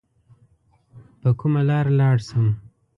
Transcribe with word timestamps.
په 1.21 1.29
کومه 1.39 1.61
لار 1.69 1.85
لاړ 1.99 2.17
سم؟ 2.27 2.47